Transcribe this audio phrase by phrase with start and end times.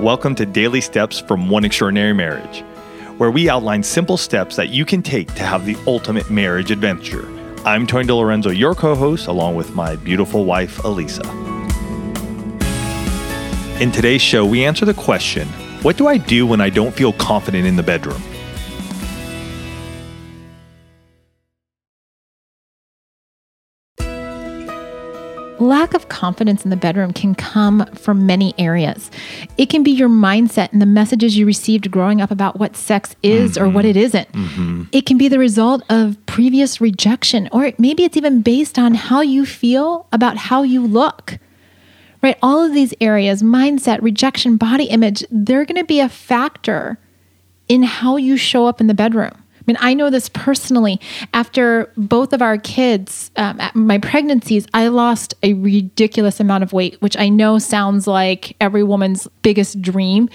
[0.00, 2.64] Welcome to Daily Steps from One Extraordinary Marriage,
[3.18, 7.28] where we outline simple steps that you can take to have the ultimate marriage adventure.
[7.66, 11.26] I'm Tony DiLorenzo, your co host, along with my beautiful wife, Alisa.
[13.78, 15.46] In today's show, we answer the question
[15.82, 18.22] What do I do when I don't feel confident in the bedroom?
[25.60, 29.10] Lack of confidence in the bedroom can come from many areas.
[29.58, 33.14] It can be your mindset and the messages you received growing up about what sex
[33.22, 33.64] is mm-hmm.
[33.64, 34.30] or what it isn't.
[34.32, 34.84] Mm-hmm.
[34.92, 39.20] It can be the result of previous rejection, or maybe it's even based on how
[39.20, 41.38] you feel about how you look.
[42.22, 42.38] Right?
[42.42, 46.98] All of these areas mindset, rejection, body image they're going to be a factor
[47.68, 49.32] in how you show up in the bedroom
[49.66, 51.00] mean, I know this personally.
[51.34, 57.00] After both of our kids, um, my pregnancies, I lost a ridiculous amount of weight,
[57.00, 60.28] which I know sounds like every woman's biggest dream,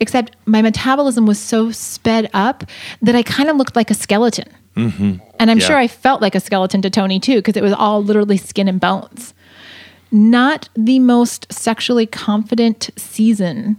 [0.00, 2.64] except my metabolism was so sped up
[3.00, 4.48] that I kind of looked like a skeleton.
[4.76, 5.16] Mm-hmm.
[5.38, 5.66] And I'm yeah.
[5.66, 8.68] sure I felt like a skeleton to Tony too, because it was all literally skin
[8.68, 9.34] and bones.
[10.10, 13.76] Not the most sexually confident season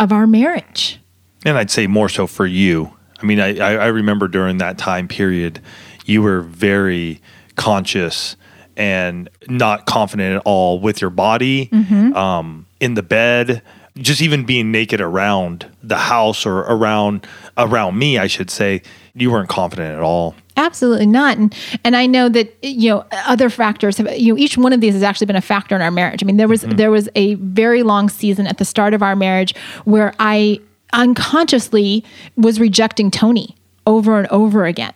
[0.00, 1.00] of our marriage.
[1.44, 5.08] And I'd say more so for you I mean, I, I remember during that time
[5.08, 5.60] period,
[6.04, 7.20] you were very
[7.56, 8.36] conscious
[8.76, 12.14] and not confident at all with your body, mm-hmm.
[12.14, 13.62] um, in the bed,
[13.96, 18.82] just even being naked around the house or around around me, I should say,
[19.14, 20.34] you weren't confident at all.
[20.58, 21.38] Absolutely not.
[21.38, 24.80] And and I know that you know other factors have you know each one of
[24.80, 26.22] these has actually been a factor in our marriage.
[26.22, 26.76] I mean there was mm-hmm.
[26.76, 30.60] there was a very long season at the start of our marriage where I
[30.92, 32.04] unconsciously
[32.36, 33.56] was rejecting Tony
[33.86, 34.92] over and over again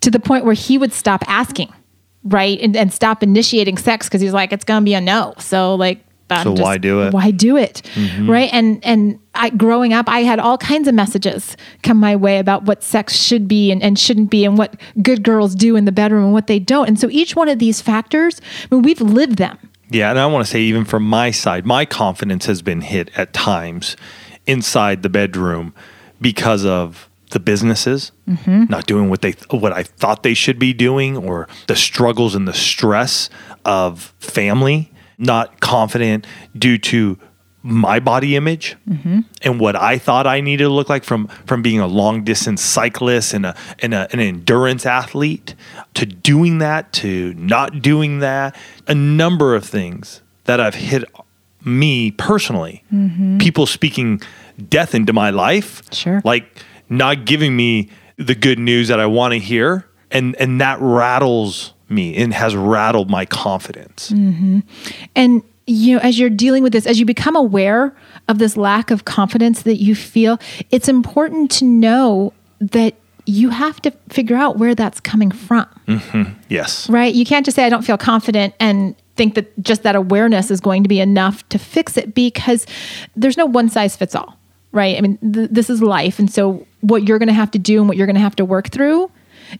[0.00, 1.72] to the point where he would stop asking,
[2.24, 2.60] right?
[2.60, 5.34] And, and stop initiating sex because he's like, it's going to be a no.
[5.38, 6.04] So, like,
[6.38, 7.12] so just, why do it?
[7.12, 7.82] Why do it?
[7.94, 8.30] Mm-hmm.
[8.30, 8.50] Right?
[8.52, 12.64] And and I growing up, I had all kinds of messages come my way about
[12.64, 15.92] what sex should be and, and shouldn't be and what good girls do in the
[15.92, 16.86] bedroom and what they don't.
[16.86, 19.58] And so each one of these factors, I mean, we've lived them.
[19.90, 23.10] Yeah, and I want to say even from my side, my confidence has been hit
[23.16, 23.96] at times
[24.50, 25.72] inside the bedroom
[26.20, 28.64] because of the businesses mm-hmm.
[28.68, 32.46] not doing what they what I thought they should be doing or the struggles and
[32.46, 33.30] the stress
[33.64, 36.26] of family not confident
[36.58, 37.18] due to
[37.62, 39.20] my body image mm-hmm.
[39.42, 42.62] and what I thought I needed to look like from from being a long distance
[42.62, 45.54] cyclist and a and a, an endurance athlete
[45.94, 48.56] to doing that to not doing that
[48.88, 51.04] a number of things that I've hit
[51.64, 53.38] me personally mm-hmm.
[53.38, 54.20] people speaking
[54.68, 55.82] death into my life.
[55.92, 56.20] Sure.
[56.24, 59.86] Like not giving me the good news that I want to hear.
[60.10, 64.10] And, and that rattles me and has rattled my confidence.
[64.10, 64.60] Mm-hmm.
[65.14, 67.94] And you know, as you're dealing with this, as you become aware
[68.28, 70.38] of this lack of confidence that you feel,
[70.70, 72.94] it's important to know that
[73.26, 75.66] you have to figure out where that's coming from.
[75.86, 76.32] Mm-hmm.
[76.48, 76.88] Yes.
[76.90, 77.14] Right?
[77.14, 80.60] You can't just say, I don't feel confident and think that just that awareness is
[80.60, 82.66] going to be enough to fix it because
[83.14, 84.38] there's no one size fits all
[84.72, 84.96] right?
[84.96, 86.18] I mean, th- this is life.
[86.18, 88.36] And so what you're going to have to do and what you're going to have
[88.36, 89.10] to work through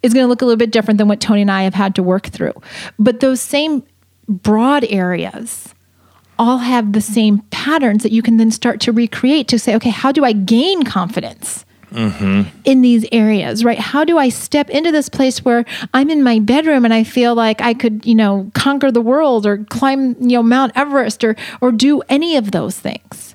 [0.03, 1.95] is going to look a little bit different than what Tony and I have had
[1.97, 2.55] to work through.
[2.99, 3.83] But those same
[4.29, 5.75] broad areas
[6.39, 9.91] all have the same patterns that you can then start to recreate to say, okay,
[9.91, 11.67] how do I gain confidence?
[11.91, 12.49] Mm-hmm.
[12.65, 13.79] in these areas, right?
[13.79, 17.35] How do I step into this place where I'm in my bedroom and I feel
[17.35, 21.37] like I could, you know, conquer the world or climb, you know, Mount Everest or
[21.61, 23.35] or do any of those things?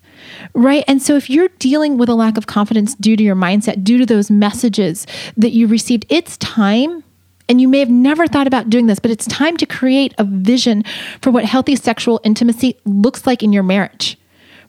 [0.54, 0.86] Right.
[0.88, 3.98] And so if you're dealing with a lack of confidence due to your mindset, due
[3.98, 5.06] to those messages
[5.36, 7.04] that you received, it's time.
[7.48, 10.24] And you may have never thought about doing this, but it's time to create a
[10.24, 10.84] vision
[11.22, 14.18] for what healthy sexual intimacy looks like in your marriage.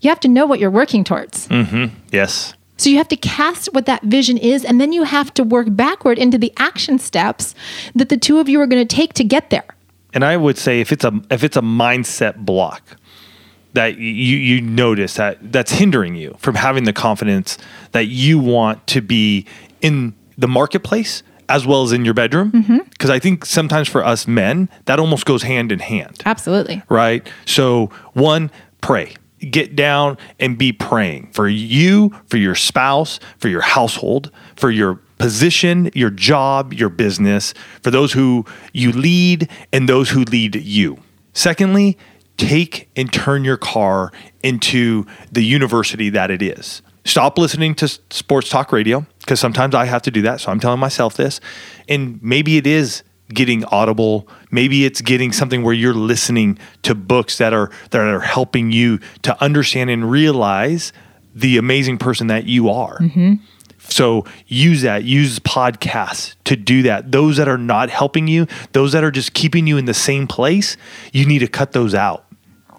[0.01, 1.49] You have to know what you're working towards.
[1.49, 1.95] Mm-hmm.
[2.13, 2.53] Yes.
[2.77, 5.69] So you have to cast what that vision is, and then you have to work
[5.71, 7.55] backward into the action steps
[7.95, 9.65] that the two of you are going to take to get there.
[10.13, 12.97] And I would say if it's a if it's a mindset block,
[13.73, 17.59] that you you notice that that's hindering you from having the confidence
[17.93, 19.47] that you want to be
[19.81, 22.51] in the marketplace as well as in your bedroom.
[22.51, 23.11] Because mm-hmm.
[23.13, 26.23] i think sometimes for us men that almost goes hand in hand.
[26.25, 26.83] Absolutely.
[26.89, 27.27] Right?
[27.45, 29.15] So one pray
[29.51, 34.97] get down and be praying for you for your spouse for your household for your
[35.19, 40.99] position your job your business for those who you lead and those who lead you
[41.33, 41.99] secondly
[42.37, 44.13] take and turn your car
[44.43, 46.83] into the university that it is.
[47.05, 50.41] Stop listening to sports talk radio because sometimes I have to do that.
[50.41, 51.41] So I'm telling myself this.
[51.89, 57.39] And maybe it is getting audible maybe it's getting something where you're listening to books
[57.39, 60.93] that are that are helping you to understand and realize
[61.37, 62.99] the amazing person that you are.
[62.99, 63.35] Mm-hmm.
[63.79, 67.13] So use that, use podcasts to do that.
[67.13, 70.27] Those that are not helping you, those that are just keeping you in the same
[70.27, 70.77] place,
[71.13, 72.27] you need to cut those out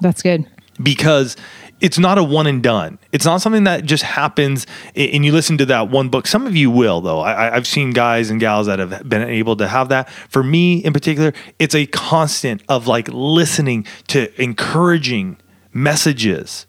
[0.02, 0.48] That's good.
[0.82, 1.38] because
[1.80, 2.98] it's not a one and done.
[3.12, 4.66] It's not something that just happens
[4.96, 6.26] and you listen to that one book.
[6.28, 7.20] Some of you will, though.
[7.20, 10.10] I, I've seen guys and gals that have been able to have that.
[10.30, 15.38] For me in particular, it's a constant of like listening to encouraging
[15.74, 16.66] messages.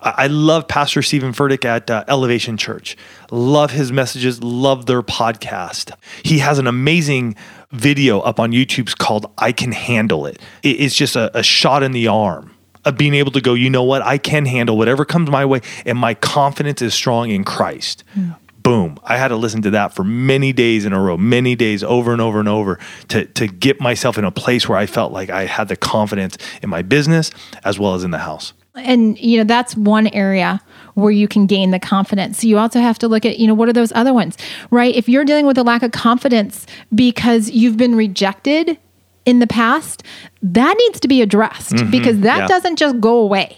[0.00, 2.94] I love Pastor Steven Furtick at uh, Elevation Church.
[3.30, 5.92] Love his messages, love their podcast.
[6.22, 7.36] He has an amazing
[7.72, 10.40] video up on YouTube called I Can Handle It.
[10.62, 12.53] It- It's just a, a shot in the arm
[12.84, 15.60] of being able to go, you know what, I can handle whatever comes my way,
[15.86, 18.04] and my confidence is strong in Christ.
[18.62, 18.98] Boom.
[19.04, 22.12] I had to listen to that for many days in a row, many days over
[22.12, 22.78] and over and over
[23.08, 26.38] to, to get myself in a place where I felt like I had the confidence
[26.62, 27.30] in my business
[27.62, 28.54] as well as in the house.
[28.74, 30.60] and you know that's one area
[30.94, 33.68] where you can gain the confidence you also have to look at you know what
[33.68, 34.36] are those other ones
[34.72, 38.76] right if you're dealing with a lack of confidence because you've been rejected
[39.26, 40.02] in the past
[40.42, 41.90] that needs to be addressed mm-hmm.
[41.90, 42.46] because that yeah.
[42.46, 43.56] doesn't just go away.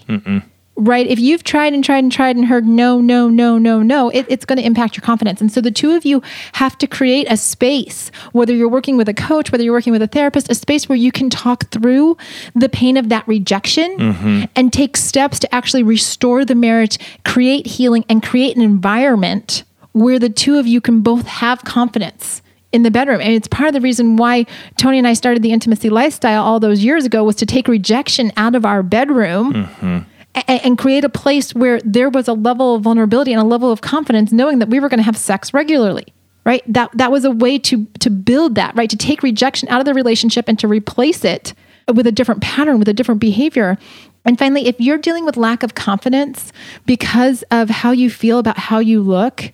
[0.79, 1.07] Right?
[1.07, 4.27] If you've tried and tried and tried and heard no no no no no it,
[4.29, 5.41] it's going to impact your confidence.
[5.41, 6.21] And so the two of you
[6.53, 10.03] have to create a space whether you're working with a coach whether you're working with
[10.03, 12.19] a therapist a space where you can talk through
[12.55, 14.45] the pain of that rejection mm-hmm.
[14.55, 20.19] and take steps to actually restore the marriage create healing and create an environment where
[20.19, 22.43] the two of you can both have confidence
[22.73, 23.21] in the bedroom.
[23.21, 24.47] And it's part of the reason why
[24.77, 28.33] Tony and I started the intimacy lifestyle all those years ago was to take rejection
[28.37, 29.99] out of our bedroom mm-hmm.
[30.35, 33.71] a- and create a place where there was a level of vulnerability and a level
[33.71, 36.07] of confidence knowing that we were going to have sex regularly
[36.45, 36.63] right?
[36.73, 38.89] That that was a way to to build that right?
[38.89, 41.53] To take rejection out of the relationship and to replace it
[41.93, 43.77] with a different pattern with a different behavior.
[44.25, 46.53] And finally if you're dealing with lack of confidence
[46.87, 49.53] because of how you feel about how you look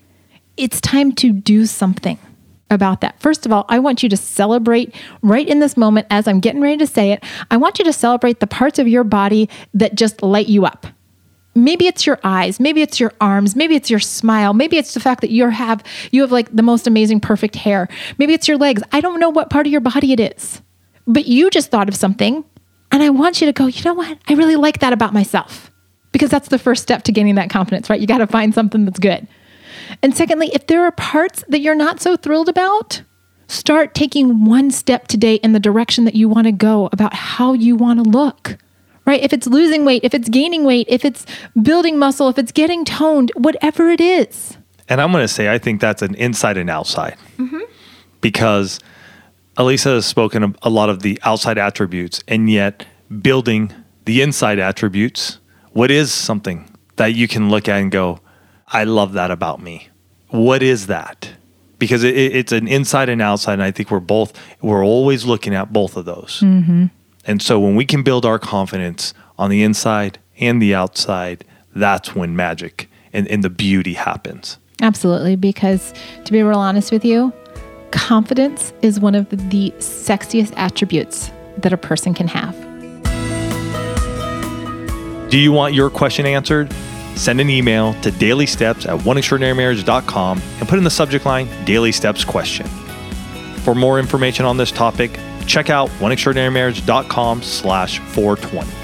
[0.58, 2.18] it's time to do something
[2.72, 3.20] about that.
[3.20, 6.60] First of all, I want you to celebrate right in this moment as I'm getting
[6.60, 7.22] ready to say it.
[7.50, 10.86] I want you to celebrate the parts of your body that just light you up.
[11.54, 15.00] Maybe it's your eyes, maybe it's your arms, maybe it's your smile, maybe it's the
[15.00, 17.88] fact that you have you have like the most amazing perfect hair.
[18.16, 18.82] Maybe it's your legs.
[18.90, 20.62] I don't know what part of your body it is.
[21.06, 22.44] But you just thought of something
[22.90, 24.18] and I want you to go, "You know what?
[24.28, 25.70] I really like that about myself."
[26.12, 28.00] Because that's the first step to gaining that confidence, right?
[28.00, 29.26] You got to find something that's good.
[30.02, 33.02] And secondly, if there are parts that you're not so thrilled about,
[33.46, 37.52] start taking one step today in the direction that you want to go about how
[37.52, 38.58] you want to look.
[39.04, 39.22] Right?
[39.22, 41.26] If it's losing weight, if it's gaining weight, if it's
[41.60, 44.56] building muscle, if it's getting toned, whatever it is.
[44.88, 47.60] And I'm going to say, I think that's an inside and outside mm-hmm.
[48.20, 48.78] because
[49.56, 52.86] Alisa has spoken a- a lot of the outside attributes and yet
[53.20, 53.72] building
[54.04, 55.38] the inside attributes.
[55.72, 58.20] What is something that you can look at and go,
[58.68, 59.88] I love that about me?
[60.28, 61.30] What is that?
[61.78, 63.54] Because it, it- it's an inside and outside.
[63.54, 66.40] And I think we're both, we're always looking at both of those.
[66.40, 66.86] Mm-hmm.
[67.26, 71.44] And so when we can build our confidence on the inside and the outside,
[71.74, 74.58] that's when magic and, and the beauty happens.
[74.80, 75.36] Absolutely.
[75.36, 75.92] Because
[76.24, 77.32] to be real honest with you,
[77.92, 82.56] confidence is one of the sexiest attributes that a person can have.
[85.30, 86.74] Do you want your question answered?
[87.16, 92.24] Send an email to dailysteps at oneextraordinarymarriage.com and put in the subject line Daily Steps
[92.24, 92.66] Question.
[93.62, 98.81] For more information on this topic, check out oneextraordinarymarriage.com slash 420.